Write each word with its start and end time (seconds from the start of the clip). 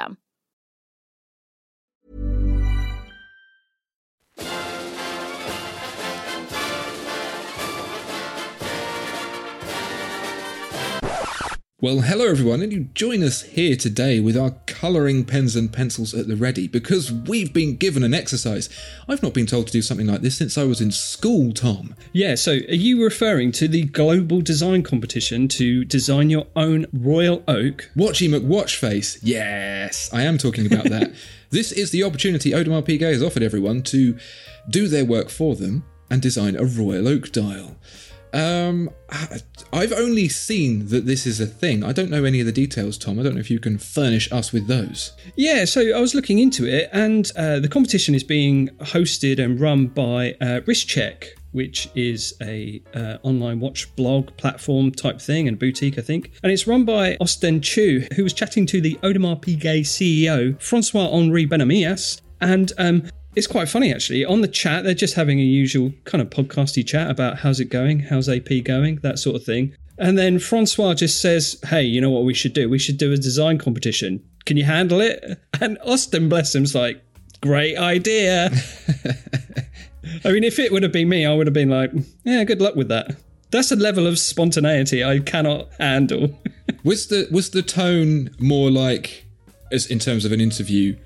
system. 0.00 0.29
Well, 11.82 12.00
hello 12.02 12.26
everyone, 12.26 12.60
and 12.60 12.70
you 12.70 12.90
join 12.92 13.22
us 13.22 13.40
here 13.40 13.74
today 13.74 14.20
with 14.20 14.36
our 14.36 14.50
colouring 14.66 15.24
pens 15.24 15.56
and 15.56 15.72
pencils 15.72 16.12
at 16.12 16.28
the 16.28 16.36
ready 16.36 16.68
because 16.68 17.10
we've 17.10 17.54
been 17.54 17.76
given 17.76 18.02
an 18.02 18.12
exercise. 18.12 18.68
I've 19.08 19.22
not 19.22 19.32
been 19.32 19.46
told 19.46 19.68
to 19.68 19.72
do 19.72 19.80
something 19.80 20.06
like 20.06 20.20
this 20.20 20.36
since 20.36 20.58
I 20.58 20.64
was 20.64 20.82
in 20.82 20.90
school, 20.90 21.54
Tom. 21.54 21.94
Yeah, 22.12 22.34
so 22.34 22.52
are 22.52 22.74
you 22.74 23.02
referring 23.02 23.50
to 23.52 23.66
the 23.66 23.84
global 23.84 24.42
design 24.42 24.82
competition 24.82 25.48
to 25.48 25.86
design 25.86 26.28
your 26.28 26.48
own 26.54 26.84
Royal 26.92 27.42
Oak? 27.48 27.90
Watchy 27.96 28.28
McWatchface. 28.28 29.20
Yes, 29.22 30.10
I 30.12 30.24
am 30.24 30.36
talking 30.36 30.66
about 30.66 30.84
that. 30.90 31.14
this 31.48 31.72
is 31.72 31.92
the 31.92 32.04
opportunity 32.04 32.50
Audemars 32.50 32.84
Piguet 32.84 33.10
has 33.10 33.22
offered 33.22 33.42
everyone 33.42 33.82
to 33.84 34.18
do 34.68 34.86
their 34.86 35.06
work 35.06 35.30
for 35.30 35.56
them 35.56 35.84
and 36.10 36.20
design 36.20 36.56
a 36.56 36.64
Royal 36.64 37.08
Oak 37.08 37.32
dial. 37.32 37.76
Um, 38.32 38.90
I've 39.72 39.92
only 39.92 40.28
seen 40.28 40.86
that 40.88 41.06
this 41.06 41.26
is 41.26 41.40
a 41.40 41.46
thing. 41.46 41.82
I 41.82 41.92
don't 41.92 42.10
know 42.10 42.24
any 42.24 42.40
of 42.40 42.46
the 42.46 42.52
details, 42.52 42.96
Tom. 42.96 43.18
I 43.18 43.22
don't 43.22 43.34
know 43.34 43.40
if 43.40 43.50
you 43.50 43.60
can 43.60 43.78
furnish 43.78 44.30
us 44.32 44.52
with 44.52 44.66
those. 44.66 45.12
Yeah, 45.36 45.64
so 45.64 45.80
I 45.96 46.00
was 46.00 46.14
looking 46.14 46.38
into 46.38 46.66
it, 46.66 46.88
and 46.92 47.30
uh, 47.36 47.60
the 47.60 47.68
competition 47.68 48.14
is 48.14 48.24
being 48.24 48.68
hosted 48.78 49.42
and 49.42 49.60
run 49.60 49.86
by 49.88 50.32
uh, 50.40 50.60
WristCheck, 50.60 51.24
which 51.52 51.88
is 51.94 52.34
a 52.40 52.82
uh, 52.94 53.18
online 53.22 53.60
watch 53.60 53.94
blog 53.96 54.36
platform 54.36 54.92
type 54.92 55.20
thing 55.20 55.48
and 55.48 55.58
boutique, 55.58 55.98
I 55.98 56.02
think. 56.02 56.32
And 56.42 56.52
it's 56.52 56.66
run 56.66 56.84
by 56.84 57.16
Austin 57.20 57.60
Chu, 57.60 58.06
who 58.14 58.22
was 58.22 58.32
chatting 58.32 58.66
to 58.66 58.80
the 58.80 58.94
Audemars 59.02 59.42
Piguet 59.42 59.82
CEO, 59.82 60.60
Francois 60.62 61.10
Henry 61.10 61.46
Bennahmias. 61.46 62.20
And 62.40 62.72
um, 62.78 63.02
it's 63.36 63.46
quite 63.46 63.68
funny 63.68 63.92
actually. 63.92 64.24
On 64.24 64.40
the 64.40 64.48
chat, 64.48 64.84
they're 64.84 64.94
just 64.94 65.14
having 65.14 65.38
a 65.40 65.44
usual 65.44 65.92
kind 66.04 66.20
of 66.22 66.30
podcasty 66.30 66.86
chat 66.86 67.10
about 67.10 67.38
how's 67.38 67.60
it 67.60 67.66
going, 67.66 68.00
how's 68.00 68.28
AP 68.28 68.64
going, 68.64 68.96
that 68.96 69.18
sort 69.18 69.36
of 69.36 69.44
thing. 69.44 69.74
And 70.00 70.16
then 70.16 70.38
Francois 70.38 70.94
just 70.94 71.20
says, 71.20 71.60
"Hey, 71.68 71.82
you 71.82 72.00
know 72.00 72.10
what 72.10 72.24
we 72.24 72.32
should 72.32 72.54
do? 72.54 72.70
We 72.70 72.78
should 72.78 72.96
do 72.96 73.12
a 73.12 73.16
design 73.16 73.58
competition. 73.58 74.24
Can 74.46 74.56
you 74.56 74.64
handle 74.64 75.00
it?" 75.00 75.38
And 75.60 75.76
Austin, 75.84 76.30
bless 76.30 76.54
him's 76.54 76.74
like, 76.74 77.02
"Great 77.42 77.76
idea." 77.76 78.50
I 80.24 80.32
mean, 80.32 80.42
if 80.42 80.58
it 80.58 80.72
would 80.72 80.82
have 80.82 80.92
been 80.92 81.10
me, 81.10 81.26
I 81.26 81.34
would 81.34 81.46
have 81.46 81.54
been 81.54 81.68
like, 81.68 81.92
"Yeah, 82.24 82.42
good 82.44 82.62
luck 82.62 82.76
with 82.76 82.88
that." 82.88 83.14
That's 83.50 83.70
a 83.70 83.76
level 83.76 84.06
of 84.06 84.18
spontaneity 84.18 85.04
I 85.04 85.18
cannot 85.18 85.68
handle. 85.78 86.38
was 86.82 87.08
the 87.08 87.28
was 87.30 87.50
the 87.50 87.62
tone 87.62 88.30
more 88.38 88.70
like, 88.70 89.26
as 89.70 89.86
in 89.86 89.98
terms 89.98 90.24
of 90.24 90.32
an 90.32 90.40
interview? 90.40 90.96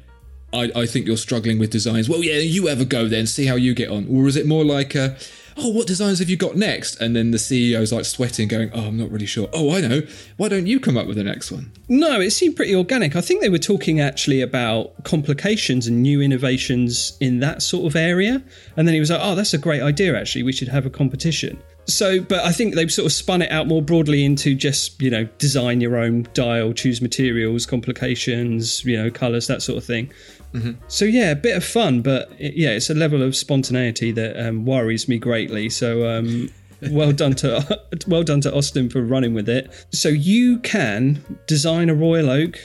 I, 0.55 0.71
I 0.75 0.87
think 0.87 1.07
you're 1.07 1.17
struggling 1.17 1.59
with 1.59 1.71
designs. 1.71 2.09
Well, 2.09 2.23
yeah, 2.23 2.39
you 2.39 2.69
ever 2.69 2.85
go 2.85 3.09
then, 3.09 3.27
see 3.27 3.47
how 3.47 3.57
you 3.57 3.75
get 3.75 3.91
on. 3.91 4.07
Or 4.09 4.27
is 4.29 4.37
it 4.37 4.47
more 4.47 4.65
like, 4.65 4.95
uh, 4.95 5.11
oh, 5.57 5.71
what 5.71 5.87
designs 5.87 6.21
have 6.21 6.31
you 6.31 6.37
got 6.37 6.57
next? 6.57 7.01
And 7.01 7.15
then 7.15 7.31
the 7.31 7.39
CEO's 7.39 7.93
like 7.93 8.05
sweating, 8.05 8.49
going, 8.49 8.71
oh, 8.73 8.87
I'm 8.87 8.97
not 8.97 9.11
really 9.11 9.27
sure. 9.27 9.49
Oh, 9.53 9.75
I 9.75 9.81
know. 9.81 10.03
Why 10.37 10.49
don't 10.49 10.67
you 10.67 10.81
come 10.81 10.97
up 10.97 11.07
with 11.07 11.17
the 11.17 11.25
next 11.25 11.51
one? 11.51 11.73
No, 11.89 12.21
it 12.21 12.31
seemed 12.31 12.57
pretty 12.57 12.75
organic. 12.75 13.17
I 13.17 13.21
think 13.21 13.43
they 13.43 13.49
were 13.49 13.59
talking 13.59 14.01
actually 14.01 14.41
about 14.41 15.05
complications 15.05 15.87
and 15.87 16.03
new 16.03 16.21
innovations 16.21 17.17
in 17.21 17.41
that 17.41 17.63
sort 17.63 17.87
of 17.87 17.97
area. 17.97 18.43
And 18.77 18.87
then 18.87 18.95
he 18.95 19.01
was 19.01 19.11
like, 19.11 19.21
oh, 19.23 19.35
that's 19.35 19.55
a 19.55 19.59
great 19.59 19.83
idea, 19.83 20.19
actually. 20.19 20.45
We 20.45 20.53
should 20.53 20.69
have 20.69 20.87
a 20.87 20.91
competition. 20.91 21.61
So, 21.87 22.21
but 22.21 22.45
I 22.45 22.53
think 22.53 22.75
they've 22.75 22.93
sort 22.93 23.07
of 23.07 23.13
spun 23.13 23.43
it 23.43 23.51
out 23.51 23.67
more 23.67 23.83
broadly 23.83 24.25
into 24.25 24.55
just, 24.55 25.01
you 25.03 25.11
know, 25.11 25.25
design 25.39 25.81
your 25.81 25.97
own 25.97 26.27
dial, 26.33 26.73
choose 26.73 27.03
materials, 27.03 27.67
complications, 27.67 28.85
you 28.85 28.97
know, 28.97 29.11
colors, 29.11 29.47
that 29.49 29.63
sort 29.63 29.79
of 29.79 29.85
thing. 29.85 30.11
Mm-hmm. 30.55 30.73
So 30.89 31.05
yeah, 31.05 31.33
a 31.33 31.37
bit 31.37 31.57
of 31.57 31.65
fun, 31.65 32.01
but 32.01 32.31
it, 32.39 32.55
yeah, 32.55 32.71
it's 32.71 32.89
a 32.89 32.95
level 32.95 33.23
of 33.23 33.37
spontaneity 33.37 34.13
that 34.13 34.37
um, 34.41 34.65
worries 34.65 35.09
me 35.09 35.19
greatly. 35.19 35.69
So 35.69 36.09
um, 36.09 36.51
well 36.91 37.13
done 37.13 37.35
to 37.37 37.81
well 38.07 38.23
done 38.23 38.41
to 38.43 38.55
Austin 38.55 38.89
for 38.89 39.03
running 39.03 39.35
with 39.35 39.49
it. 39.49 39.87
So 39.93 40.09
you 40.09 40.61
can 40.61 41.39
design 41.47 41.91
a 41.91 41.95
Royal 41.95 42.31
Oak, 42.31 42.59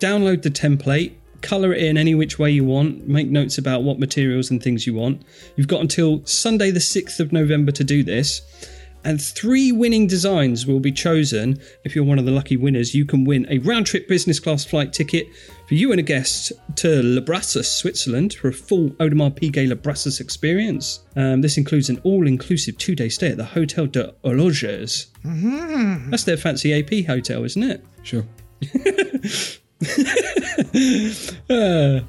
download 0.00 0.42
the 0.42 0.50
template, 0.50 1.14
color 1.46 1.72
it 1.72 1.82
in 1.82 1.96
any 1.96 2.14
which 2.14 2.38
way 2.38 2.50
you 2.50 2.64
want, 2.64 3.06
make 3.06 3.28
notes 3.28 3.58
about 3.58 3.82
what 3.82 3.98
materials 3.98 4.50
and 4.50 4.62
things 4.62 4.86
you 4.86 4.94
want. 4.94 5.22
You've 5.56 5.68
got 5.68 5.80
until 5.80 6.24
Sunday 6.26 6.70
the 6.70 6.80
6th 6.80 7.20
of 7.20 7.32
November 7.32 7.72
to 7.72 7.84
do 7.84 8.02
this 8.02 8.42
and 9.06 9.22
three 9.22 9.70
winning 9.70 10.08
designs 10.08 10.66
will 10.66 10.80
be 10.80 10.90
chosen. 10.90 11.60
If 11.84 11.94
you're 11.94 12.04
one 12.04 12.18
of 12.18 12.24
the 12.24 12.32
lucky 12.32 12.56
winners, 12.56 12.92
you 12.92 13.04
can 13.04 13.24
win 13.24 13.46
a 13.48 13.58
round 13.58 13.86
trip 13.86 14.08
business 14.08 14.40
class 14.40 14.64
flight 14.64 14.92
ticket 14.92 15.28
for 15.68 15.74
you 15.74 15.92
and 15.92 16.00
a 16.00 16.02
guest 16.02 16.50
to 16.76 17.02
Le 17.04 17.20
Brassus, 17.20 17.66
Switzerland, 17.66 18.34
for 18.34 18.48
a 18.48 18.52
full 18.52 18.90
Audemars 18.98 19.36
Piguet 19.36 19.68
Le 19.68 19.76
Brassus 19.76 20.20
experience. 20.20 21.04
Um, 21.14 21.40
this 21.40 21.56
includes 21.56 21.88
an 21.88 22.00
all 22.02 22.26
inclusive 22.26 22.76
two 22.78 22.96
day 22.96 23.08
stay 23.08 23.30
at 23.30 23.36
the 23.36 23.44
Hotel 23.44 23.86
des 23.86 24.10
Horlogers. 24.24 25.06
Mm-hmm. 25.24 26.10
That's 26.10 26.24
their 26.24 26.36
fancy 26.36 26.74
AP 26.74 27.06
hotel, 27.06 27.44
isn't 27.44 27.62
it? 27.62 27.84
Sure. 28.02 28.26
uh, 31.50 32.00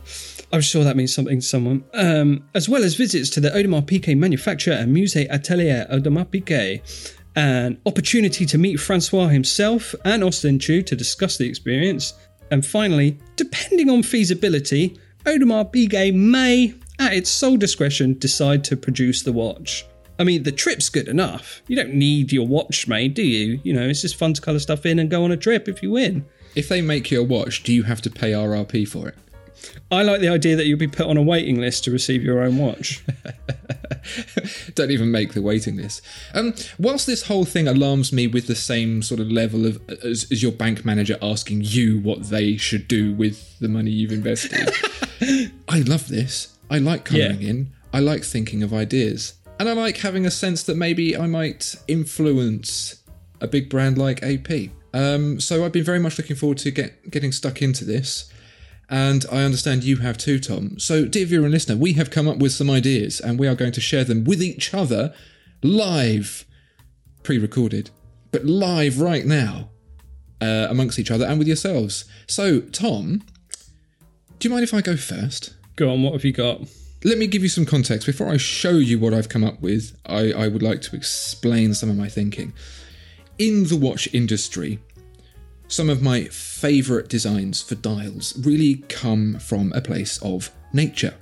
I'm 0.52 0.62
sure 0.62 0.84
that 0.84 0.96
means 0.96 1.14
something 1.14 1.40
to 1.40 1.46
someone. 1.46 1.84
Um, 1.94 2.48
as 2.56 2.70
well 2.70 2.84
as 2.84 2.96
visits 2.96 3.30
to 3.32 3.40
the 3.42 3.50
Audemars 3.50 3.86
Piguet 3.86 4.18
manufacturer 4.18 4.74
and 4.74 4.96
Musée 4.96 5.30
Atelier 5.30 5.86
Audemars 5.92 6.28
Piguet. 6.28 7.14
An 7.36 7.80
opportunity 7.86 8.46
to 8.46 8.58
meet 8.58 8.78
Francois 8.78 9.28
himself 9.28 9.94
and 10.06 10.24
Austin 10.24 10.58
Chu 10.58 10.82
to 10.84 10.96
discuss 10.96 11.38
the 11.38 11.48
experience. 11.48 12.14
And 12.50 12.66
finally, 12.66 13.20
depending 13.36 13.90
on 13.90 14.02
feasibility, 14.02 14.98
Audemars 15.26 15.72
Piguet 15.74 16.16
may, 16.16 16.74
at 17.00 17.14
its 17.14 17.30
sole 17.30 17.58
discretion, 17.58 18.18
decide 18.18 18.64
to 18.64 18.78
produce 18.78 19.24
the 19.24 19.34
watch. 19.34 19.86
I 20.20 20.24
mean, 20.24 20.44
the 20.44 20.52
trip's 20.52 20.90
good 20.90 21.08
enough. 21.08 21.62
You 21.68 21.76
don't 21.76 21.94
need 21.94 22.32
your 22.32 22.48
watch 22.48 22.88
made, 22.88 23.14
do 23.14 23.22
you? 23.22 23.60
You 23.64 23.74
know, 23.74 23.88
it's 23.88 24.02
just 24.02 24.16
fun 24.16 24.34
to 24.34 24.42
colour 24.42 24.60
stuff 24.60 24.86
in 24.86 24.98
and 24.98 25.12
go 25.12 25.24
on 25.24 25.32
a 25.32 25.38
trip 25.38 25.68
if 25.68 25.84
you 25.84 25.92
win. 25.92 26.26
If 26.58 26.70
they 26.70 26.82
make 26.82 27.12
you 27.12 27.22
a 27.22 27.24
watch, 27.24 27.62
do 27.62 27.72
you 27.72 27.84
have 27.84 28.02
to 28.02 28.10
pay 28.10 28.32
RRP 28.32 28.88
for 28.88 29.10
it? 29.10 29.16
I 29.92 30.02
like 30.02 30.22
the 30.22 30.30
idea 30.30 30.56
that 30.56 30.66
you'll 30.66 30.80
be 30.80 30.88
put 30.88 31.06
on 31.06 31.16
a 31.16 31.22
waiting 31.22 31.62
list 31.62 31.84
to 31.84 31.92
receive 31.92 32.24
your 32.24 32.42
own 32.42 32.58
watch. 32.58 33.04
Don't 34.74 34.90
even 34.90 35.12
make 35.12 35.34
the 35.34 35.44
waiting 35.44 35.78
list. 35.78 36.02
Um, 36.34 36.56
whilst 36.80 37.06
this 37.06 37.28
whole 37.28 37.46
thing 37.46 37.68
alarms 37.68 38.12
me 38.12 38.26
with 38.26 38.48
the 38.48 38.56
same 38.56 39.04
sort 39.04 39.20
of 39.20 39.32
level 39.32 39.68
of 39.68 39.80
as, 40.04 40.32
as 40.32 40.42
your 40.42 40.52
bank 40.52 40.84
manager 40.84 41.16
asking 41.22 41.62
you 41.62 42.00
what 42.00 42.24
they 42.32 42.58
should 42.58 42.88
do 42.88 43.14
with 43.14 43.60
the 43.60 43.70
money 43.70 43.92
you've 43.92 44.12
invested, 44.12 44.68
I 45.70 45.82
love 45.82 46.08
this. 46.08 46.58
I 46.72 46.80
like 46.80 47.06
coming 47.06 47.42
yeah. 47.42 47.50
in. 47.50 47.72
I 47.94 48.00
like 48.00 48.24
thinking 48.24 48.64
of 48.64 48.74
ideas. 48.74 49.36
And 49.60 49.70
I 49.70 49.74
like 49.74 49.98
having 49.98 50.26
a 50.26 50.32
sense 50.32 50.64
that 50.64 50.76
maybe 50.76 51.16
I 51.16 51.28
might 51.28 51.76
influence 51.88 53.04
a 53.42 53.48
big 53.48 53.70
brand 53.70 54.00
like 54.00 54.24
AP. 54.24 54.72
Um, 54.98 55.40
so 55.40 55.64
I've 55.64 55.72
been 55.72 55.84
very 55.84 56.00
much 56.00 56.18
looking 56.18 56.36
forward 56.36 56.58
to 56.60 56.72
get 56.72 57.12
getting 57.12 57.32
stuck 57.32 57.62
into 57.62 57.86
this. 57.86 58.32
And 58.90 59.26
I 59.32 59.44
understand 59.44 59.84
you 59.84 59.98
have 59.98 60.18
too, 60.18 60.40
Tom. 60.40 60.80
So, 60.80 61.06
dear 61.06 61.26
viewer 61.26 61.44
and 61.44 61.52
listener, 61.54 61.76
we 61.76 61.94
have 61.94 62.10
come 62.10 62.28
up 62.28 62.38
with 62.38 62.54
some 62.54 62.70
ideas 62.70 63.20
and 63.20 63.38
we 63.38 63.48
are 63.48 63.54
going 63.54 63.74
to 63.74 63.82
share 63.82 64.04
them 64.06 64.24
with 64.24 64.42
each 64.42 64.74
other 64.74 65.14
live, 65.62 66.46
pre 67.22 67.38
recorded, 67.38 67.92
but 68.32 68.46
live 68.46 69.00
right 69.00 69.26
now 69.26 69.70
uh, 70.42 70.68
amongst 70.70 70.98
each 70.98 71.12
other 71.12 71.26
and 71.26 71.38
with 71.38 71.48
yourselves. 71.48 72.06
So, 72.26 72.62
Tom, 72.62 73.24
do 74.40 74.48
you 74.48 74.50
mind 74.50 74.64
if 74.64 74.74
I 74.74 74.82
go 74.82 74.96
first? 74.96 75.54
Go 75.76 75.92
on, 75.92 76.02
what 76.02 76.14
have 76.14 76.26
you 76.26 76.34
got? 76.34 76.62
Let 77.04 77.20
me 77.20 77.28
give 77.28 77.44
you 77.44 77.50
some 77.50 77.66
context. 77.66 78.08
Before 78.08 78.30
I 78.30 78.38
show 78.38 78.72
you 78.72 78.98
what 78.98 79.14
I've 79.14 79.30
come 79.30 79.44
up 79.44 79.62
with, 79.62 79.96
I, 80.08 80.32
I 80.32 80.48
would 80.48 80.64
like 80.64 80.82
to 80.84 80.96
explain 80.96 81.76
some 81.76 81.90
of 81.90 81.98
my 81.98 82.08
thinking. 82.08 82.54
In 83.38 83.66
the 83.66 83.78
watch 83.78 84.12
industry, 84.14 84.80
some 85.68 85.90
of 85.90 86.02
my 86.02 86.26
favourite 86.26 87.10
designs 87.10 87.62
for 87.62 87.76
dials 87.76 88.38
really 88.46 88.76
come 88.90 89.38
from 89.40 89.72
a 89.74 89.82
place 89.82 90.18
of 90.22 90.50
nature. 90.74 91.14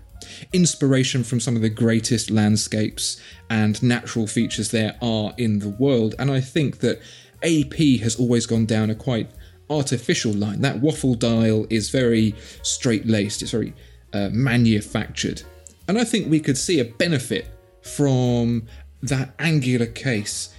Inspiration 0.53 1.23
from 1.23 1.39
some 1.39 1.55
of 1.55 1.61
the 1.61 1.69
greatest 1.69 2.29
landscapes 2.29 3.21
and 3.49 3.81
natural 3.81 4.27
features 4.27 4.71
there 4.71 4.95
are 5.01 5.33
in 5.37 5.59
the 5.59 5.69
world, 5.69 6.15
and 6.19 6.31
I 6.31 6.41
think 6.41 6.79
that 6.79 7.01
AP 7.43 8.01
has 8.01 8.15
always 8.15 8.45
gone 8.45 8.65
down 8.65 8.89
a 8.89 8.95
quite 8.95 9.29
artificial 9.69 10.33
line. 10.33 10.61
That 10.61 10.79
waffle 10.79 11.15
dial 11.15 11.67
is 11.69 11.89
very 11.89 12.35
straight 12.61 13.05
laced, 13.05 13.41
it's 13.41 13.51
very 13.51 13.73
uh, 14.13 14.29
manufactured. 14.31 15.41
And 15.87 15.97
I 15.97 16.03
think 16.03 16.29
we 16.29 16.39
could 16.39 16.57
see 16.57 16.79
a 16.79 16.85
benefit 16.85 17.47
from 17.81 18.67
that 19.03 19.35
angular 19.37 19.85
case 19.85 20.54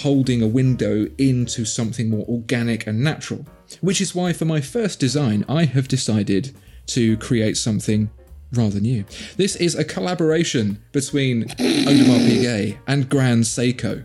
holding 0.00 0.42
a 0.42 0.46
window 0.46 1.06
into 1.18 1.64
something 1.64 2.10
more 2.10 2.24
organic 2.26 2.86
and 2.86 3.00
natural. 3.00 3.46
Which 3.80 4.00
is 4.00 4.14
why, 4.14 4.32
for 4.32 4.44
my 4.44 4.60
first 4.60 5.00
design, 5.00 5.44
I 5.48 5.64
have 5.64 5.88
decided 5.88 6.54
to 6.86 7.16
create 7.18 7.56
something 7.56 8.10
rather 8.52 8.80
new. 8.80 9.04
This 9.36 9.56
is 9.56 9.74
a 9.74 9.84
collaboration 9.84 10.82
between 10.92 11.44
Audemars 11.44 12.26
Piguet 12.26 12.78
and 12.86 13.08
Grand 13.08 13.44
Seiko. 13.44 14.04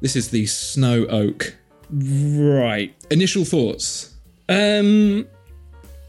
This 0.00 0.16
is 0.16 0.30
the 0.30 0.46
Snow 0.46 1.06
Oak. 1.06 1.54
Right. 1.90 2.94
Initial 3.10 3.44
thoughts? 3.44 4.16
Um, 4.48 5.26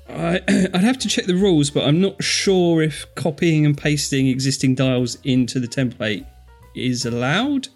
I, 0.09 0.41
I'd 0.73 0.83
have 0.83 0.97
to 1.00 1.07
check 1.07 1.25
the 1.25 1.35
rules, 1.35 1.69
but 1.69 1.83
I'm 1.88 2.01
not 2.01 2.23
sure 2.23 2.81
if 2.81 3.05
copying 3.15 3.65
and 3.65 3.77
pasting 3.77 4.27
existing 4.27 4.75
dials 4.75 5.17
into 5.23 5.59
the 5.59 5.67
template 5.67 6.25
is 6.75 7.05
allowed. 7.05 7.67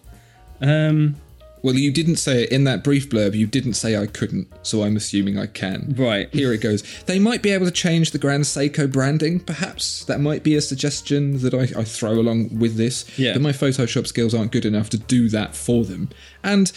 Um, 0.61 1.15
Well, 1.63 1.75
you 1.75 1.91
didn't 1.91 2.17
say 2.17 2.43
it 2.43 2.51
in 2.51 2.63
that 2.65 2.83
brief 2.83 3.09
blurb. 3.09 3.33
You 3.33 3.47
didn't 3.47 3.73
say 3.73 3.97
I 3.97 4.05
couldn't, 4.05 4.47
so 4.61 4.83
I'm 4.83 4.95
assuming 4.95 5.37
I 5.39 5.47
can. 5.47 5.95
Right. 5.97 6.33
Here 6.33 6.53
it 6.53 6.59
goes. 6.61 6.83
They 7.05 7.19
might 7.19 7.41
be 7.41 7.49
able 7.49 7.65
to 7.65 7.71
change 7.71 8.11
the 8.11 8.19
Grand 8.19 8.43
Seiko 8.43 8.89
branding, 8.89 9.39
perhaps. 9.39 10.05
That 10.05 10.21
might 10.21 10.43
be 10.43 10.55
a 10.55 10.61
suggestion 10.61 11.39
that 11.39 11.53
I, 11.53 11.79
I 11.79 11.83
throw 11.83 12.13
along 12.13 12.57
with 12.59 12.77
this. 12.77 13.05
Yeah. 13.17 13.33
But 13.33 13.41
my 13.41 13.51
Photoshop 13.51 14.07
skills 14.07 14.33
aren't 14.33 14.51
good 14.51 14.65
enough 14.65 14.89
to 14.91 14.97
do 14.97 15.29
that 15.29 15.55
for 15.55 15.83
them. 15.83 16.09
And 16.43 16.71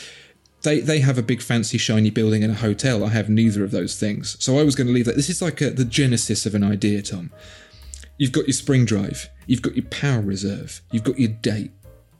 they, 0.63 0.81
they 0.81 1.01
have 1.01 1.19
a 1.19 1.23
big 1.23 1.43
fancy 1.43 1.79
shiny 1.79 2.11
building 2.11 2.43
and 2.43 2.53
a 2.53 2.57
hotel. 2.57 3.05
I 3.05 3.11
have 3.11 3.29
neither 3.29 3.63
of 3.63 3.71
those 3.71 3.99
things. 3.99 4.37
So 4.43 4.59
I 4.59 4.63
was 4.63 4.75
going 4.75 4.87
to 4.87 4.93
leave 4.93 5.07
that. 5.07 5.17
This 5.17 5.31
is 5.31 5.43
like 5.43 5.61
a, 5.61 5.71
the 5.71 5.85
genesis 5.85 6.47
of 6.47 6.55
an 6.55 6.65
idea, 6.65 7.03
Tom. 7.03 7.31
You've 8.19 8.33
got 8.33 8.47
your 8.47 8.55
spring 8.55 8.85
drive, 8.87 9.31
you've 9.47 9.63
got 9.63 9.77
your 9.77 9.87
power 9.87 10.21
reserve, 10.21 10.83
you've 10.91 11.05
got 11.05 11.19
your 11.19 11.31
date, 11.31 11.71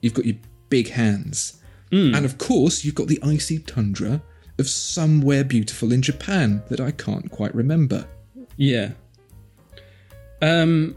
you've 0.01 0.15
got 0.15 0.25
your 0.25 0.37
big 0.71 0.89
hands. 0.91 1.61
And 1.93 2.25
of 2.25 2.39
course, 2.39 2.85
you've 2.85 2.95
got 2.95 3.09
the 3.09 3.19
icy 3.21 3.59
tundra 3.59 4.23
of 4.59 4.69
somewhere 4.69 5.43
beautiful 5.43 5.93
in 5.93 6.03
Japan 6.03 6.63
that 6.69 6.79
I 6.81 6.93
can't 6.93 7.29
quite 7.33 7.53
remember. 7.55 8.07
yeah. 8.57 8.93
Um, 10.41 10.95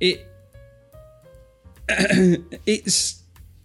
it 0.00 0.26
it's 1.88 3.22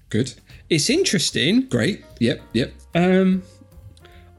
Good. 0.09 0.33
it's 0.69 0.89
interesting. 0.89 1.68
Great. 1.68 2.03
Yep. 2.19 2.42
Yep. 2.53 2.74
Um, 2.95 3.44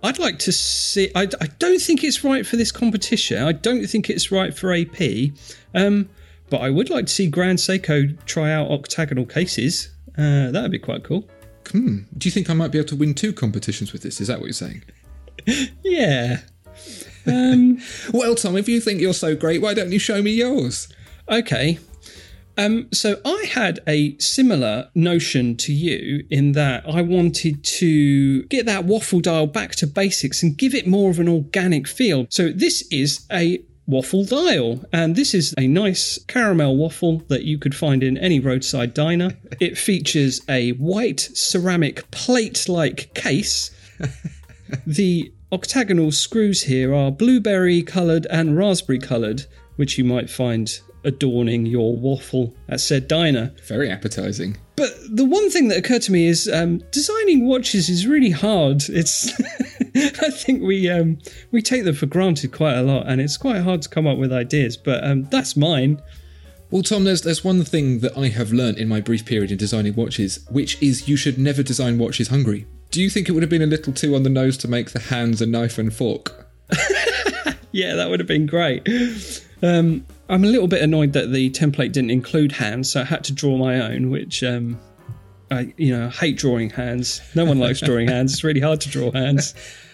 I'd 0.03 0.19
like 0.19 0.39
to 0.41 0.53
see. 0.53 1.11
I, 1.15 1.23
I 1.41 1.47
don't 1.59 1.81
think 1.81 2.05
it's 2.05 2.25
right 2.25 2.47
for 2.47 2.57
this 2.57 2.73
competition. 2.73 3.43
I 3.43 3.53
don't 3.53 3.87
think 3.87 4.11
it's 4.11 4.31
right 4.31 4.53
for 4.57 4.75
AP. 4.75 5.31
Um, 5.75 6.09
but 6.51 6.61
I 6.61 6.71
would 6.71 6.91
like 6.91 7.07
to 7.07 7.13
see 7.13 7.29
Grand 7.29 7.59
Seiko 7.59 8.17
try 8.27 8.53
out 8.53 8.71
octagonal 8.71 9.27
cases. 9.27 9.91
Uh, 10.19 10.51
that'd 10.51 10.71
be 10.71 10.79
quite 10.79 11.05
cool. 11.05 11.29
Hmm. 11.71 11.99
Do 12.17 12.29
you 12.29 12.31
think 12.31 12.49
I 12.49 12.55
might 12.55 12.71
be 12.71 12.79
able 12.79 12.89
to 12.89 12.97
win 12.97 13.15
two 13.15 13.33
competitions 13.33 13.93
with 13.93 14.03
this? 14.03 14.21
Is 14.21 14.29
that 14.29 14.39
what 14.39 14.47
you're 14.47 14.53
saying? 14.53 14.83
Yeah. 15.85 16.41
Um, 17.27 17.81
Well, 18.13 18.35
Tom, 18.35 18.57
if 18.57 18.69
you 18.69 18.81
think 18.81 19.01
you're 19.01 19.15
so 19.15 19.37
great, 19.37 19.63
why 19.63 19.75
don't 19.75 19.93
you 19.93 19.99
show 19.99 20.23
me 20.23 20.33
yours? 20.33 20.89
okay. 21.29 21.79
Um, 22.59 22.89
so 22.93 23.21
I 23.25 23.45
had 23.53 23.81
a 23.87 24.17
similar 24.19 24.89
notion 24.95 25.57
to 25.59 25.75
you 25.75 26.25
in 26.31 26.53
that 26.53 26.89
I 26.89 27.03
wanted 27.03 27.63
to 27.65 28.45
get 28.45 28.65
that 28.65 28.85
waffle 28.85 29.21
dial 29.21 29.47
back 29.47 29.73
to 29.77 29.87
basics 29.87 30.43
and 30.43 30.57
give 30.57 30.75
it 30.75 30.87
more 30.87 31.11
of 31.11 31.19
an 31.19 31.29
organic 31.29 31.87
feel. 31.87 32.27
So 32.31 32.49
this 32.49 32.81
is 32.91 33.27
a 33.31 33.63
waffle 33.87 34.25
dial, 34.25 34.85
and 34.93 35.17
this 35.17 35.35
is 35.35 35.55
a 35.59 35.67
nice 35.67 36.19
caramel 36.27 36.77
waffle 36.77 37.23
that 37.29 37.45
you 37.45 37.59
could 37.59 37.75
find 37.75 38.03
in 38.03 38.19
any 38.19 38.41
roadside 38.41 38.95
diner. 38.95 39.37
It 39.61 39.79
features 39.79 40.43
a 40.49 40.73
white 40.73 41.21
ceramic 41.21 42.11
plate-like 42.11 43.15
case. 43.15 43.71
The 44.87 45.33
octagonal 45.53 46.11
screws 46.11 46.63
here 46.63 46.93
are 46.93 47.13
blueberry 47.13 47.83
coloured 47.83 48.27
and 48.27 48.57
raspberry 48.57 48.99
coloured, 48.99 49.47
which 49.77 49.97
you 49.97 50.05
might 50.05 50.29
find 50.29 50.79
adorning 51.05 51.67
your 51.67 51.97
waffle 51.97 52.55
at 52.69 52.81
said 52.81 53.07
diner. 53.09 53.55
Very 53.67 53.91
appetizing. 53.91 54.57
But 54.75 54.93
the 55.09 55.25
one 55.25 55.49
thing 55.51 55.69
that 55.69 55.79
occurred 55.79 56.03
to 56.03 56.13
me 56.13 56.27
is 56.27 56.49
um, 56.49 56.83
designing 56.91 57.47
watches 57.47 57.89
is 57.89 58.07
really 58.07 58.31
hard. 58.31 58.83
It's 58.89 59.33
I 60.23 60.31
think 60.31 60.63
we 60.63 60.91
um, 60.91 61.19
we 61.51 61.63
take 61.63 61.85
them 61.85 61.95
for 61.95 62.07
granted 62.07 62.53
quite 62.53 62.75
a 62.75 62.83
lot, 62.83 63.07
and 63.07 63.21
it's 63.21 63.37
quite 63.37 63.63
hard 63.63 63.83
to 63.83 63.89
come 63.89 64.07
up 64.07 64.19
with 64.19 64.33
ideas. 64.33 64.77
But 64.77 65.05
um, 65.05 65.25
that's 65.25 65.57
mine. 65.57 66.03
Well, 66.71 66.83
Tom, 66.83 67.05
there's 67.05 67.23
there's 67.23 67.45
one 67.45 67.65
thing 67.65 68.01
that 68.01 68.17
I 68.17 68.29
have 68.29 68.53
learnt 68.53 68.79
in 68.79 68.89
my 68.89 69.01
brief 69.01 69.25
period 69.25 69.51
in 69.51 69.59
designing 69.59 69.95
watches, 69.95 70.45
which 70.51 70.81
is 70.83 71.09
you 71.09 71.17
should 71.17 71.39
never 71.39 71.63
design 71.63 71.99
watches 71.99 72.29
hungry. 72.29 72.67
Do 72.91 73.03
you 73.03 73.11
think 73.11 73.29
it 73.29 73.33
would 73.33 73.43
have 73.43 73.51
been 73.51 73.63
a 73.63 73.67
little 73.67 73.93
too 73.93 74.15
on 74.15 74.23
the 74.23 74.31
nose 74.31 74.57
to 74.59 74.69
make 74.69 74.91
the 74.91 75.01
hands 75.01 75.43
a 75.43 75.47
knife 75.47 75.79
and 75.79 75.93
fork? 75.93 76.47
Yeah, 77.77 77.95
that 77.97 78.09
would 78.09 78.21
have 78.21 78.27
been 78.27 78.47
great. 78.47 78.89
Um, 79.63 80.07
I'm 80.31 80.45
a 80.45 80.47
little 80.47 80.67
bit 80.67 80.81
annoyed 80.81 81.13
that 81.13 81.31
the 81.31 81.51
template 81.51 81.93
didn't 81.93 82.11
include 82.11 82.53
hands, 82.53 82.91
so 82.91 83.03
I 83.03 83.05
had 83.05 83.23
to 83.25 83.35
draw 83.35 83.59
my 83.59 83.81
own, 83.81 84.09
which 84.09 84.43
um, 84.43 84.81
I 85.51 85.75
you 85.77 85.95
know 85.95 86.07
I 86.07 86.09
hate 86.09 86.39
drawing 86.39 86.71
hands. 86.71 87.21
No 87.35 87.45
one 87.45 87.59
likes 87.59 87.81
drawing 87.83 88.09
hands. 88.09 88.33
It's 88.33 88.45
really 88.45 88.61
hard 88.61 88.81
to 88.81 88.89
draw 88.89 89.11
hands. 89.11 89.55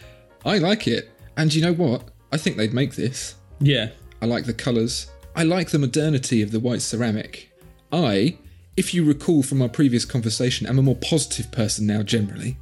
I 0.45 0.59
like 0.59 0.87
it. 0.87 1.11
And 1.37 1.53
you 1.55 1.63
know 1.63 1.73
what? 1.73 2.05
I 2.33 2.37
think 2.37 2.57
they'd 2.57 2.75
make 2.75 2.95
this. 2.95 3.37
Yeah, 3.61 3.91
I 4.21 4.27
like 4.27 4.45
the 4.45 4.55
colours. 4.55 5.11
I 5.35 5.45
like 5.45 5.71
the 5.71 5.79
modernity 5.79 6.43
of 6.43 6.51
the 6.51 6.61
white 6.61 6.83
ceramic. 6.83 7.51
I, 7.93 8.37
if 8.77 8.93
you 8.95 9.05
recall 9.05 9.43
from 9.43 9.63
our 9.63 9.69
previous 9.69 10.05
conversation, 10.05 10.67
am 10.67 10.79
a 10.79 10.83
more 10.83 10.97
positive 10.97 11.51
person 11.53 11.87
now 11.87 12.03
generally. 12.03 12.57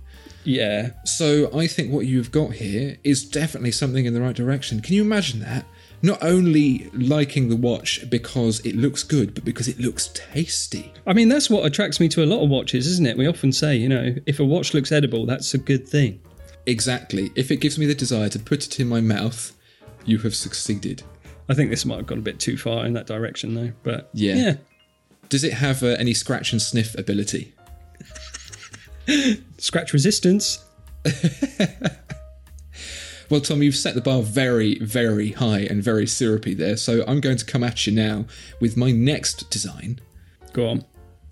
yeah. 0.44 0.90
So 1.04 1.50
I 1.56 1.66
think 1.66 1.92
what 1.92 2.06
you've 2.06 2.30
got 2.30 2.52
here 2.52 2.96
is 3.04 3.24
definitely 3.24 3.72
something 3.72 4.04
in 4.06 4.14
the 4.14 4.20
right 4.20 4.36
direction. 4.36 4.80
Can 4.80 4.94
you 4.94 5.02
imagine 5.02 5.40
that? 5.40 5.64
Not 6.02 6.22
only 6.22 6.90
liking 6.94 7.48
the 7.48 7.56
watch 7.56 8.08
because 8.08 8.60
it 8.60 8.74
looks 8.74 9.02
good, 9.02 9.34
but 9.34 9.44
because 9.44 9.68
it 9.68 9.78
looks 9.78 10.08
tasty. 10.14 10.92
I 11.06 11.12
mean, 11.12 11.28
that's 11.28 11.50
what 11.50 11.66
attracts 11.66 12.00
me 12.00 12.08
to 12.10 12.24
a 12.24 12.26
lot 12.26 12.42
of 12.42 12.48
watches, 12.48 12.86
isn't 12.86 13.06
it? 13.06 13.18
We 13.18 13.26
often 13.26 13.52
say, 13.52 13.76
you 13.76 13.88
know, 13.88 14.14
if 14.26 14.40
a 14.40 14.44
watch 14.44 14.72
looks 14.72 14.92
edible, 14.92 15.26
that's 15.26 15.52
a 15.54 15.58
good 15.58 15.86
thing. 15.86 16.20
Exactly. 16.70 17.32
If 17.34 17.50
it 17.50 17.56
gives 17.56 17.78
me 17.78 17.86
the 17.86 17.94
desire 17.96 18.28
to 18.28 18.38
put 18.38 18.64
it 18.64 18.78
in 18.78 18.88
my 18.88 19.00
mouth, 19.00 19.56
you 20.04 20.18
have 20.18 20.36
succeeded. 20.36 21.02
I 21.48 21.54
think 21.54 21.68
this 21.70 21.84
might 21.84 21.96
have 21.96 22.06
gone 22.06 22.18
a 22.18 22.22
bit 22.22 22.38
too 22.38 22.56
far 22.56 22.86
in 22.86 22.92
that 22.92 23.06
direction, 23.08 23.54
though. 23.54 23.72
But 23.82 24.08
Yeah. 24.14 24.34
yeah. 24.36 24.54
Does 25.28 25.42
it 25.44 25.54
have 25.54 25.82
uh, 25.82 25.88
any 25.98 26.14
scratch 26.14 26.52
and 26.52 26.62
sniff 26.62 26.96
ability? 26.96 27.52
Scratch 29.58 29.92
resistance. 29.92 30.64
Well, 33.30 33.40
Tom, 33.40 33.62
you've 33.62 33.76
set 33.76 33.94
the 33.94 34.00
bar 34.00 34.22
very, 34.22 34.80
very 34.80 35.30
high 35.30 35.60
and 35.60 35.80
very 35.84 36.04
syrupy 36.04 36.52
there, 36.52 36.76
so 36.76 37.04
I'm 37.06 37.20
going 37.20 37.36
to 37.36 37.44
come 37.44 37.62
at 37.62 37.86
you 37.86 37.92
now 37.92 38.24
with 38.60 38.76
my 38.76 38.90
next 38.90 39.48
design. 39.50 40.00
Go 40.52 40.68
on. 40.68 40.84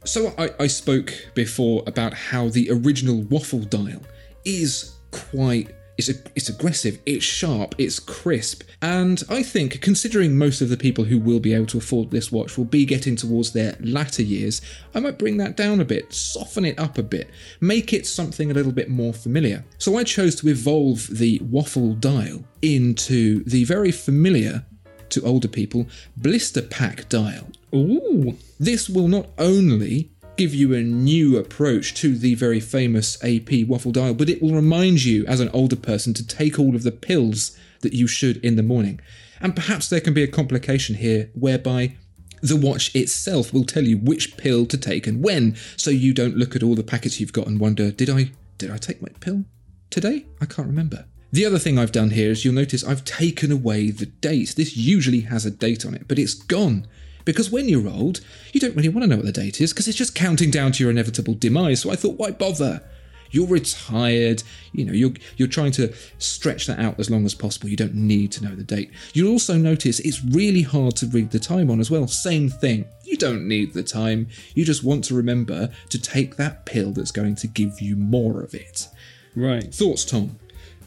So 0.04 0.32
I, 0.38 0.50
I 0.60 0.66
spoke 0.68 1.12
before 1.34 1.82
about 1.88 2.14
how 2.14 2.50
the 2.50 2.70
original 2.70 3.22
waffle 3.22 3.64
dial 3.64 4.02
is 4.44 4.94
quite 5.30 5.68
It's, 5.98 6.08
it's 6.36 6.48
aggressive, 6.48 7.00
it's 7.06 7.24
sharp, 7.24 7.74
it's 7.76 7.98
crisp. 7.98 8.62
And 8.80 9.20
I 9.28 9.42
think, 9.42 9.80
considering 9.80 10.38
most 10.38 10.60
of 10.60 10.68
the 10.68 10.76
people 10.76 11.04
who 11.04 11.18
will 11.18 11.40
be 11.40 11.52
able 11.54 11.66
to 11.66 11.78
afford 11.78 12.10
this 12.10 12.30
watch 12.30 12.56
will 12.56 12.70
be 12.78 12.84
getting 12.86 13.16
towards 13.16 13.50
their 13.50 13.76
latter 13.80 14.22
years, 14.22 14.62
I 14.94 15.00
might 15.00 15.18
bring 15.18 15.38
that 15.38 15.56
down 15.56 15.80
a 15.80 15.84
bit, 15.84 16.12
soften 16.12 16.64
it 16.64 16.78
up 16.78 16.98
a 16.98 17.02
bit, 17.02 17.30
make 17.60 17.92
it 17.92 18.06
something 18.06 18.48
a 18.50 18.54
little 18.54 18.70
bit 18.70 18.88
more 18.88 19.12
familiar. 19.12 19.64
So 19.78 19.98
I 19.98 20.04
chose 20.04 20.36
to 20.36 20.48
evolve 20.48 21.08
the 21.10 21.40
waffle 21.42 21.94
dial 21.94 22.44
into 22.62 23.42
the 23.44 23.64
very 23.64 23.90
familiar 23.90 24.64
to 25.10 25.22
older 25.22 25.48
people 25.48 25.88
blister 26.16 26.62
pack 26.62 27.08
dial. 27.08 27.48
Ooh. 27.74 28.36
This 28.60 28.88
will 28.88 29.08
not 29.08 29.26
only 29.38 30.10
give 30.38 30.54
you 30.54 30.72
a 30.72 30.82
new 30.82 31.36
approach 31.36 31.92
to 31.94 32.16
the 32.16 32.34
very 32.36 32.60
famous 32.60 33.22
AP 33.24 33.66
waffle 33.66 33.92
dial, 33.92 34.14
but 34.14 34.30
it 34.30 34.40
will 34.40 34.54
remind 34.54 35.04
you 35.04 35.26
as 35.26 35.40
an 35.40 35.50
older 35.50 35.76
person 35.76 36.14
to 36.14 36.26
take 36.26 36.58
all 36.58 36.76
of 36.76 36.84
the 36.84 36.92
pills 36.92 37.58
that 37.80 37.92
you 37.92 38.06
should 38.06 38.36
in 38.44 38.54
the 38.56 38.62
morning. 38.62 39.00
And 39.40 39.54
perhaps 39.54 39.88
there 39.88 40.00
can 40.00 40.14
be 40.14 40.22
a 40.22 40.28
complication 40.28 40.94
here 40.94 41.30
whereby 41.34 41.96
the 42.40 42.56
watch 42.56 42.94
itself 42.94 43.52
will 43.52 43.64
tell 43.64 43.82
you 43.82 43.98
which 43.98 44.36
pill 44.36 44.64
to 44.66 44.78
take 44.78 45.08
and 45.08 45.22
when, 45.22 45.56
so 45.76 45.90
you 45.90 46.14
don't 46.14 46.36
look 46.36 46.54
at 46.54 46.62
all 46.62 46.76
the 46.76 46.84
packets 46.84 47.18
you've 47.18 47.32
got 47.32 47.48
and 47.48 47.58
wonder, 47.58 47.90
did 47.90 48.08
I 48.08 48.30
did 48.58 48.70
I 48.70 48.76
take 48.76 49.02
my 49.02 49.08
pill 49.20 49.44
today? 49.90 50.26
I 50.40 50.46
can't 50.46 50.68
remember. 50.68 51.06
The 51.30 51.44
other 51.44 51.58
thing 51.58 51.78
I've 51.78 51.92
done 51.92 52.10
here 52.10 52.30
is 52.30 52.44
you'll 52.44 52.54
notice 52.54 52.82
I've 52.82 53.04
taken 53.04 53.52
away 53.52 53.90
the 53.90 54.06
date. 54.06 54.54
This 54.56 54.76
usually 54.76 55.20
has 55.22 55.44
a 55.44 55.50
date 55.50 55.84
on 55.84 55.94
it, 55.94 56.08
but 56.08 56.18
it's 56.18 56.34
gone. 56.34 56.86
Because 57.28 57.50
when 57.50 57.68
you're 57.68 57.86
old, 57.86 58.20
you 58.54 58.58
don't 58.60 58.74
really 58.74 58.88
want 58.88 59.02
to 59.02 59.06
know 59.06 59.16
what 59.16 59.26
the 59.26 59.32
date 59.32 59.60
is 59.60 59.70
because 59.70 59.86
it's 59.86 59.98
just 59.98 60.14
counting 60.14 60.50
down 60.50 60.72
to 60.72 60.82
your 60.82 60.90
inevitable 60.90 61.34
demise. 61.34 61.82
So 61.82 61.90
I 61.90 61.94
thought, 61.94 62.16
why 62.16 62.30
bother? 62.30 62.82
You're 63.30 63.46
retired, 63.46 64.42
you 64.72 64.86
know, 64.86 64.94
you're 64.94 65.12
you're 65.36 65.46
trying 65.46 65.72
to 65.72 65.92
stretch 66.16 66.66
that 66.68 66.78
out 66.78 66.98
as 66.98 67.10
long 67.10 67.26
as 67.26 67.34
possible. 67.34 67.68
You 67.68 67.76
don't 67.76 67.94
need 67.94 68.32
to 68.32 68.44
know 68.44 68.54
the 68.54 68.64
date. 68.64 68.92
You'll 69.12 69.30
also 69.30 69.58
notice 69.58 70.00
it's 70.00 70.24
really 70.24 70.62
hard 70.62 70.96
to 70.96 71.06
read 71.06 71.30
the 71.30 71.38
time 71.38 71.70
on 71.70 71.80
as 71.80 71.90
well. 71.90 72.08
Same 72.08 72.48
thing. 72.48 72.86
You 73.04 73.18
don't 73.18 73.46
need 73.46 73.74
the 73.74 73.82
time. 73.82 74.28
You 74.54 74.64
just 74.64 74.82
want 74.82 75.04
to 75.04 75.14
remember 75.14 75.68
to 75.90 76.00
take 76.00 76.36
that 76.36 76.64
pill 76.64 76.92
that's 76.92 77.10
going 77.10 77.34
to 77.34 77.46
give 77.46 77.78
you 77.82 77.94
more 77.94 78.40
of 78.40 78.54
it. 78.54 78.88
Right. 79.36 79.74
Thoughts, 79.74 80.06
Tom? 80.06 80.38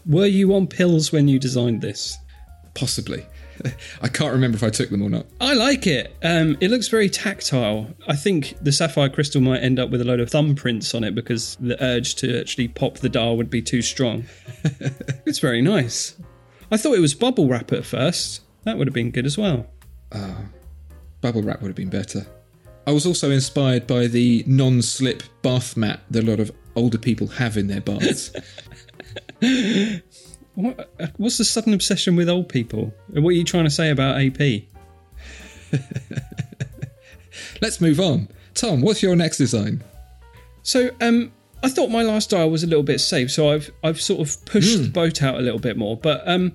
Were 0.07 0.25
you 0.25 0.55
on 0.55 0.65
pills 0.65 1.11
when 1.11 1.27
you 1.27 1.37
designed 1.37 1.83
this? 1.83 2.17
Possibly. 2.73 3.27
I 4.01 4.07
can't 4.07 4.31
remember 4.31 4.55
if 4.55 4.63
I 4.63 4.69
took 4.69 4.89
them 4.89 5.01
or 5.01 5.09
not. 5.09 5.25
I 5.39 5.53
like 5.53 5.87
it. 5.87 6.15
Um, 6.23 6.57
it 6.61 6.69
looks 6.69 6.87
very 6.87 7.09
tactile. 7.09 7.87
I 8.07 8.15
think 8.15 8.55
the 8.61 8.71
sapphire 8.71 9.09
crystal 9.09 9.41
might 9.41 9.59
end 9.59 9.79
up 9.79 9.89
with 9.89 10.01
a 10.01 10.05
load 10.05 10.19
of 10.19 10.29
thumbprints 10.29 10.95
on 10.95 11.03
it 11.03 11.15
because 11.15 11.57
the 11.59 11.81
urge 11.83 12.15
to 12.15 12.39
actually 12.39 12.67
pop 12.67 12.97
the 12.97 13.09
dial 13.09 13.37
would 13.37 13.49
be 13.49 13.61
too 13.61 13.81
strong. 13.81 14.25
it's 15.25 15.39
very 15.39 15.61
nice. 15.61 16.15
I 16.71 16.77
thought 16.77 16.95
it 16.95 17.01
was 17.01 17.13
bubble 17.13 17.47
wrap 17.47 17.71
at 17.71 17.85
first. 17.85 18.41
That 18.63 18.77
would 18.77 18.87
have 18.87 18.93
been 18.93 19.11
good 19.11 19.25
as 19.25 19.37
well. 19.37 19.67
Bubble 21.21 21.43
wrap 21.43 21.61
would 21.61 21.67
have 21.69 21.75
been 21.75 21.89
better. 21.89 22.25
I 22.87 22.91
was 22.91 23.05
also 23.05 23.29
inspired 23.29 23.85
by 23.85 24.07
the 24.07 24.43
non 24.47 24.81
slip 24.81 25.23
bath 25.43 25.77
mat 25.77 26.01
that 26.09 26.23
a 26.23 26.27
lot 26.27 26.39
of 26.39 26.51
older 26.75 26.97
people 26.97 27.27
have 27.27 27.57
in 27.57 27.67
their 27.67 27.81
baths. 27.81 28.31
What, 30.55 30.89
uh, 30.99 31.07
what's 31.17 31.37
the 31.37 31.45
sudden 31.45 31.73
obsession 31.73 32.15
with 32.15 32.29
old 32.29 32.49
people? 32.49 32.93
What 33.09 33.29
are 33.29 33.31
you 33.31 33.43
trying 33.43 33.63
to 33.63 33.69
say 33.69 33.89
about 33.89 34.21
AP? 34.21 34.63
Let's 37.61 37.79
move 37.79 37.99
on. 37.99 38.27
Tom, 38.53 38.81
what's 38.81 39.01
your 39.01 39.15
next 39.15 39.37
design? 39.37 39.83
So, 40.63 40.91
um, 40.99 41.31
I 41.63 41.69
thought 41.69 41.89
my 41.89 42.01
last 42.01 42.31
dial 42.31 42.49
was 42.49 42.63
a 42.63 42.67
little 42.67 42.83
bit 42.83 42.99
safe, 42.99 43.31
so 43.31 43.51
I've 43.51 43.71
I've 43.83 44.01
sort 44.01 44.27
of 44.27 44.45
pushed 44.45 44.81
the 44.81 44.89
boat 44.89 45.21
out 45.21 45.35
a 45.35 45.41
little 45.41 45.59
bit 45.59 45.77
more. 45.77 45.95
But 45.95 46.27
um, 46.27 46.53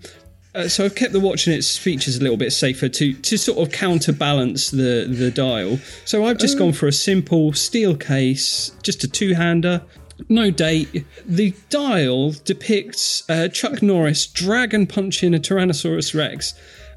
uh, 0.54 0.68
so 0.68 0.84
I've 0.84 0.94
kept 0.94 1.12
the 1.12 1.20
watch 1.20 1.46
and 1.46 1.54
its 1.54 1.76
features 1.76 2.16
a 2.16 2.22
little 2.22 2.36
bit 2.36 2.52
safer 2.52 2.88
to 2.88 3.12
to 3.14 3.38
sort 3.38 3.58
of 3.58 3.72
counterbalance 3.72 4.70
the 4.70 5.06
the 5.08 5.30
dial. 5.30 5.78
So 6.04 6.24
I've 6.24 6.38
just 6.38 6.58
gone 6.58 6.72
for 6.72 6.88
a 6.88 6.92
simple 6.92 7.52
steel 7.52 7.96
case, 7.96 8.72
just 8.82 9.04
a 9.04 9.08
two 9.08 9.34
hander. 9.34 9.82
No 10.28 10.50
date. 10.50 11.04
The 11.26 11.54
dial 11.68 12.32
depicts 12.44 13.28
uh, 13.28 13.48
Chuck 13.48 13.82
Norris 13.82 14.26
dragon 14.26 14.86
punching 14.86 15.34
a 15.34 15.38
Tyrannosaurus 15.38 16.14
Rex, 16.14 16.54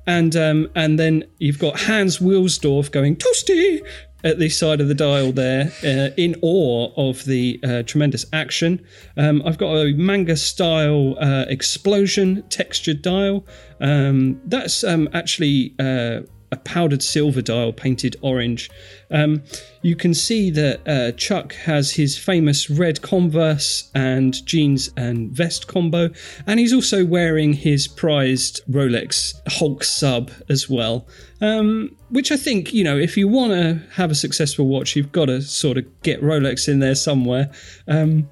and 0.07 0.35
um, 0.35 0.69
and 0.75 0.97
then 0.99 1.25
you've 1.37 1.59
got 1.59 1.81
Hans 1.81 2.19
Wilsdorf 2.19 2.91
going 2.91 3.15
toasty 3.17 3.81
at 4.23 4.39
the 4.39 4.49
side 4.49 4.81
of 4.81 4.87
the 4.87 4.95
dial 4.95 5.31
there, 5.31 5.71
uh, 5.83 6.13
in 6.17 6.35
awe 6.41 6.91
of 6.97 7.23
the 7.25 7.59
uh, 7.63 7.83
tremendous 7.83 8.25
action. 8.33 8.85
Um, 9.15 9.41
I've 9.45 9.57
got 9.57 9.75
a 9.75 9.93
manga 9.93 10.35
style 10.35 11.15
uh, 11.19 11.45
explosion 11.47 12.43
textured 12.49 13.01
dial. 13.01 13.45
Um, 13.79 14.41
that's 14.45 14.83
um, 14.83 15.07
actually 15.13 15.73
uh, 15.79 16.21
a 16.51 16.57
powdered 16.57 17.03
silver 17.03 17.41
dial 17.41 17.71
painted 17.71 18.15
orange. 18.21 18.69
Um, 19.11 19.43
you 19.81 19.95
can 19.95 20.13
see 20.13 20.49
that 20.51 20.87
uh, 20.87 21.11
Chuck 21.13 21.53
has 21.53 21.91
his 21.91 22.17
famous 22.17 22.69
red 22.69 23.01
Converse 23.01 23.89
and 23.93 24.45
jeans 24.45 24.89
and 24.97 25.31
vest 25.31 25.67
combo, 25.67 26.09
and 26.47 26.59
he's 26.59 26.73
also 26.73 27.05
wearing 27.05 27.53
his 27.53 27.87
prized 27.87 28.61
Rolex 28.69 29.33
Hulk 29.47 29.83
sub 29.83 30.31
as 30.49 30.69
well. 30.69 31.07
Um, 31.41 31.95
which 32.09 32.31
I 32.31 32.37
think, 32.37 32.73
you 32.73 32.83
know, 32.83 32.97
if 32.97 33.15
you 33.15 33.27
want 33.27 33.53
to 33.53 33.81
have 33.93 34.11
a 34.11 34.15
successful 34.15 34.67
watch, 34.67 34.95
you've 34.95 35.11
got 35.11 35.25
to 35.25 35.41
sort 35.41 35.77
of 35.77 36.01
get 36.01 36.21
Rolex 36.21 36.67
in 36.67 36.79
there 36.79 36.95
somewhere. 36.95 37.49
Um, 37.87 38.29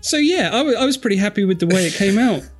so 0.00 0.16
yeah, 0.16 0.48
I, 0.48 0.58
w- 0.58 0.76
I 0.76 0.84
was 0.84 0.96
pretty 0.96 1.16
happy 1.16 1.44
with 1.44 1.60
the 1.60 1.66
way 1.66 1.86
it 1.86 1.94
came 1.94 2.18
out. 2.18 2.42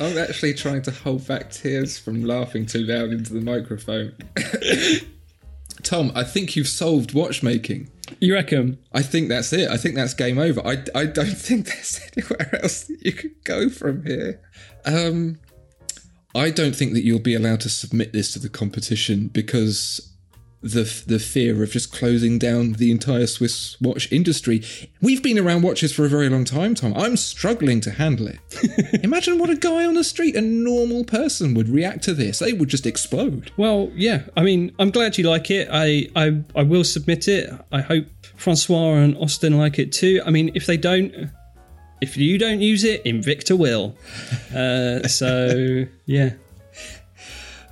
I'm 0.00 0.16
actually 0.18 0.54
trying 0.54 0.82
to 0.82 0.90
hold 0.90 1.26
back 1.26 1.50
tears 1.50 1.98
from 1.98 2.24
laughing 2.24 2.66
too 2.66 2.84
loud 2.84 3.10
into 3.10 3.32
the 3.32 3.40
microphone. 3.40 4.14
Tom, 5.82 6.12
I 6.14 6.24
think 6.24 6.56
you've 6.56 6.68
solved 6.68 7.12
watchmaking. 7.12 7.90
You 8.20 8.34
reckon? 8.34 8.78
I 8.92 9.02
think 9.02 9.28
that's 9.28 9.52
it. 9.52 9.68
I 9.68 9.76
think 9.76 9.94
that's 9.94 10.14
game 10.14 10.38
over. 10.38 10.60
I, 10.66 10.82
I 10.94 11.06
don't 11.06 11.26
think 11.36 11.66
there's 11.66 12.00
anywhere 12.16 12.60
else 12.62 12.84
that 12.84 13.04
you 13.04 13.12
could 13.12 13.44
go 13.44 13.68
from 13.68 14.04
here. 14.06 14.40
Um, 14.84 15.38
I 16.34 16.50
don't 16.50 16.74
think 16.74 16.94
that 16.94 17.04
you'll 17.04 17.18
be 17.18 17.34
allowed 17.34 17.60
to 17.60 17.68
submit 17.68 18.12
this 18.12 18.32
to 18.32 18.38
the 18.38 18.48
competition 18.48 19.28
because 19.28 20.11
the 20.62 21.02
the 21.06 21.18
fear 21.18 21.62
of 21.62 21.72
just 21.72 21.92
closing 21.92 22.38
down 22.38 22.74
the 22.74 22.90
entire 22.90 23.26
Swiss 23.26 23.76
watch 23.80 24.10
industry. 24.12 24.62
We've 25.00 25.22
been 25.22 25.38
around 25.38 25.62
watches 25.62 25.92
for 25.92 26.04
a 26.04 26.08
very 26.08 26.28
long 26.28 26.44
time, 26.44 26.74
Tom. 26.74 26.94
I'm 26.94 27.16
struggling 27.16 27.80
to 27.82 27.90
handle 27.90 28.28
it. 28.28 28.38
Imagine 29.02 29.38
what 29.38 29.50
a 29.50 29.56
guy 29.56 29.84
on 29.84 29.94
the 29.94 30.04
street, 30.04 30.36
a 30.36 30.40
normal 30.40 31.04
person, 31.04 31.54
would 31.54 31.68
react 31.68 32.04
to 32.04 32.14
this. 32.14 32.38
They 32.38 32.52
would 32.52 32.68
just 32.68 32.86
explode. 32.86 33.50
Well, 33.56 33.90
yeah. 33.94 34.22
I 34.36 34.42
mean, 34.42 34.72
I'm 34.78 34.90
glad 34.90 35.18
you 35.18 35.28
like 35.28 35.50
it. 35.50 35.68
I, 35.70 36.08
I, 36.14 36.42
I 36.54 36.62
will 36.62 36.84
submit 36.84 37.26
it. 37.28 37.50
I 37.72 37.80
hope 37.80 38.06
Francois 38.36 38.94
and 38.94 39.16
Austin 39.18 39.58
like 39.58 39.78
it 39.78 39.92
too. 39.92 40.22
I 40.24 40.30
mean, 40.30 40.52
if 40.54 40.66
they 40.66 40.76
don't, 40.76 41.30
if 42.00 42.16
you 42.16 42.38
don't 42.38 42.60
use 42.60 42.84
it, 42.84 43.04
Invicta 43.04 43.58
will. 43.58 43.96
Uh, 44.52 45.08
so 45.08 45.86
yeah. 46.04 46.34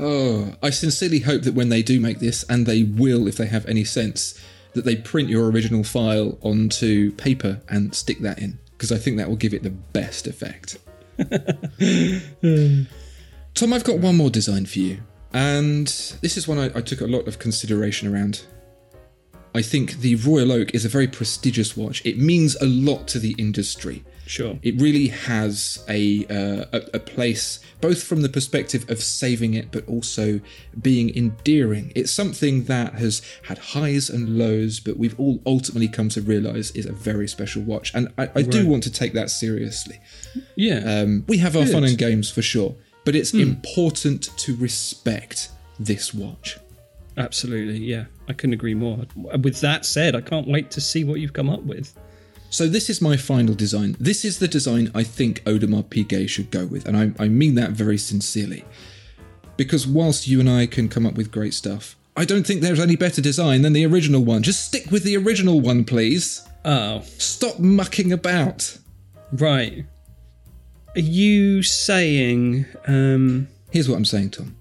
Oh, 0.00 0.54
I 0.62 0.70
sincerely 0.70 1.20
hope 1.20 1.42
that 1.42 1.54
when 1.54 1.68
they 1.68 1.82
do 1.82 2.00
make 2.00 2.20
this, 2.20 2.42
and 2.44 2.64
they 2.64 2.84
will 2.84 3.28
if 3.28 3.36
they 3.36 3.46
have 3.46 3.66
any 3.66 3.84
sense, 3.84 4.40
that 4.72 4.84
they 4.84 4.96
print 4.96 5.28
your 5.28 5.50
original 5.50 5.84
file 5.84 6.38
onto 6.40 7.12
paper 7.12 7.60
and 7.68 7.94
stick 7.94 8.20
that 8.20 8.38
in, 8.38 8.58
because 8.72 8.90
I 8.90 8.96
think 8.96 9.18
that 9.18 9.28
will 9.28 9.36
give 9.36 9.52
it 9.52 9.62
the 9.62 9.70
best 9.70 10.26
effect. 10.26 10.78
Tom, 13.54 13.72
I've 13.72 13.84
got 13.84 13.98
one 13.98 14.16
more 14.16 14.30
design 14.30 14.64
for 14.64 14.78
you, 14.78 15.02
and 15.34 15.86
this 16.22 16.36
is 16.38 16.48
one 16.48 16.58
I, 16.58 16.66
I 16.74 16.80
took 16.80 17.02
a 17.02 17.06
lot 17.06 17.28
of 17.28 17.38
consideration 17.38 18.12
around. 18.12 18.42
I 19.54 19.62
think 19.62 19.98
the 19.98 20.14
Royal 20.14 20.52
Oak 20.52 20.74
is 20.74 20.84
a 20.84 20.88
very 20.88 21.08
prestigious 21.08 21.76
watch. 21.76 22.00
It 22.06 22.18
means 22.18 22.56
a 22.56 22.66
lot 22.66 23.06
to 23.08 23.18
the 23.18 23.34
industry. 23.36 24.04
Sure. 24.30 24.60
It 24.62 24.80
really 24.80 25.08
has 25.08 25.84
a, 25.88 26.24
uh, 26.26 26.64
a 26.72 26.82
a 26.94 27.00
place 27.00 27.58
both 27.80 28.00
from 28.00 28.22
the 28.22 28.28
perspective 28.28 28.88
of 28.88 29.02
saving 29.02 29.54
it, 29.54 29.72
but 29.72 29.84
also 29.88 30.40
being 30.80 31.12
endearing. 31.16 31.90
It's 31.96 32.12
something 32.12 32.64
that 32.64 32.94
has 32.94 33.22
had 33.48 33.58
highs 33.58 34.08
and 34.08 34.38
lows, 34.38 34.78
but 34.78 34.96
we've 34.96 35.18
all 35.18 35.42
ultimately 35.44 35.88
come 35.88 36.10
to 36.10 36.20
realise 36.22 36.70
is 36.70 36.86
a 36.86 36.92
very 36.92 37.26
special 37.26 37.62
watch, 37.62 37.92
and 37.92 38.06
I, 38.16 38.30
I 38.36 38.42
do 38.42 38.68
want 38.68 38.84
to 38.84 38.92
take 38.92 39.14
that 39.14 39.30
seriously. 39.30 39.98
Yeah. 40.54 40.78
Um, 40.78 41.24
we 41.26 41.38
have 41.38 41.56
our 41.56 41.66
fun 41.66 41.82
and 41.82 41.98
games 41.98 42.30
for 42.30 42.42
sure, 42.42 42.76
but 43.04 43.16
it's 43.16 43.34
important 43.34 44.30
to 44.38 44.54
respect 44.54 45.48
this 45.80 46.14
watch. 46.14 46.56
Absolutely. 47.16 47.78
Yeah. 47.78 48.04
I 48.28 48.32
couldn't 48.32 48.54
agree 48.54 48.74
more. 48.74 49.06
With 49.16 49.60
that 49.62 49.84
said, 49.84 50.14
I 50.14 50.20
can't 50.20 50.46
wait 50.46 50.70
to 50.70 50.80
see 50.80 51.02
what 51.02 51.18
you've 51.18 51.32
come 51.32 51.50
up 51.50 51.64
with. 51.64 51.92
So 52.50 52.66
this 52.66 52.90
is 52.90 53.00
my 53.00 53.16
final 53.16 53.54
design. 53.54 53.96
This 54.00 54.24
is 54.24 54.38
the 54.38 54.48
design 54.48 54.90
I 54.94 55.04
think 55.04 55.42
Audemars 55.44 55.84
Piguet 55.84 56.28
should 56.28 56.50
go 56.50 56.66
with, 56.66 56.86
and 56.86 56.96
I, 56.96 57.12
I 57.24 57.28
mean 57.28 57.54
that 57.54 57.70
very 57.70 57.96
sincerely. 57.96 58.64
Because 59.56 59.86
whilst 59.86 60.26
you 60.26 60.40
and 60.40 60.50
I 60.50 60.66
can 60.66 60.88
come 60.88 61.06
up 61.06 61.14
with 61.14 61.30
great 61.30 61.54
stuff, 61.54 61.96
I 62.16 62.24
don't 62.24 62.44
think 62.46 62.60
there's 62.60 62.80
any 62.80 62.96
better 62.96 63.22
design 63.22 63.62
than 63.62 63.72
the 63.72 63.86
original 63.86 64.24
one. 64.24 64.42
Just 64.42 64.64
stick 64.66 64.90
with 64.90 65.04
the 65.04 65.16
original 65.16 65.60
one, 65.60 65.84
please. 65.84 66.46
Oh, 66.64 67.00
Stop 67.18 67.58
mucking 67.58 68.12
about. 68.12 68.76
right. 69.32 69.84
are 70.96 71.00
you 71.00 71.62
saying? 71.62 72.66
Um, 72.86 73.48
Here's 73.70 73.88
what 73.88 73.96
I'm 73.96 74.04
saying, 74.04 74.30
Tom. 74.30 74.56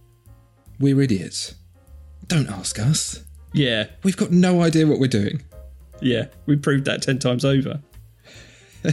We're 0.80 1.02
idiots. 1.02 1.56
Don't 2.28 2.50
ask 2.50 2.78
us. 2.78 3.24
yeah, 3.54 3.88
We've 4.04 4.16
got 4.16 4.32
no 4.32 4.62
idea 4.62 4.86
what 4.86 5.00
we're 5.00 5.08
doing. 5.08 5.42
Yeah, 6.02 6.26
we 6.46 6.56
proved 6.56 6.86
that 6.86 7.02
ten 7.02 7.20
times 7.20 7.46
over. 7.46 7.82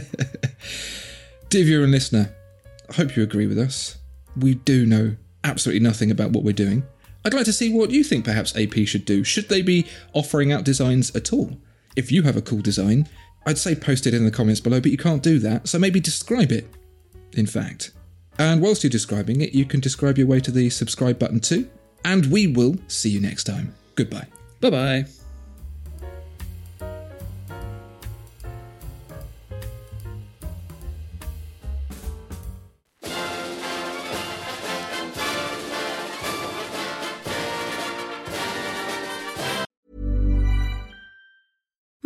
Dear 1.49 1.63
viewer 1.63 1.83
and 1.83 1.91
listener, 1.91 2.33
I 2.89 2.93
hope 2.93 3.15
you 3.15 3.23
agree 3.23 3.47
with 3.47 3.57
us. 3.57 3.97
We 4.35 4.55
do 4.55 4.85
know 4.85 5.15
absolutely 5.43 5.79
nothing 5.79 6.11
about 6.11 6.31
what 6.31 6.43
we're 6.43 6.53
doing. 6.53 6.83
I'd 7.25 7.33
like 7.33 7.45
to 7.45 7.53
see 7.53 7.73
what 7.73 7.91
you 7.91 8.03
think 8.03 8.25
perhaps 8.25 8.55
AP 8.55 8.85
should 8.85 9.05
do. 9.05 9.23
Should 9.23 9.49
they 9.49 9.61
be 9.61 9.87
offering 10.13 10.51
out 10.51 10.63
designs 10.63 11.15
at 11.15 11.33
all? 11.33 11.57
If 11.95 12.11
you 12.11 12.23
have 12.23 12.37
a 12.37 12.41
cool 12.41 12.61
design, 12.61 13.07
I'd 13.45 13.57
say 13.57 13.75
post 13.75 14.05
it 14.07 14.13
in 14.13 14.23
the 14.23 14.31
comments 14.31 14.61
below, 14.61 14.79
but 14.79 14.91
you 14.91 14.97
can't 14.97 15.23
do 15.23 15.39
that, 15.39 15.67
so 15.67 15.79
maybe 15.79 15.99
describe 15.99 16.51
it, 16.51 16.67
in 17.33 17.47
fact. 17.47 17.91
And 18.37 18.61
whilst 18.61 18.83
you're 18.83 18.91
describing 18.91 19.41
it, 19.41 19.53
you 19.53 19.65
can 19.65 19.79
describe 19.79 20.17
your 20.17 20.27
way 20.27 20.39
to 20.41 20.51
the 20.51 20.69
subscribe 20.69 21.17
button 21.17 21.39
too. 21.39 21.69
And 22.05 22.27
we 22.27 22.47
will 22.47 22.77
see 22.87 23.09
you 23.09 23.19
next 23.19 23.45
time. 23.45 23.73
Goodbye. 23.95 24.27
Bye 24.61 24.69
bye. 24.69 25.16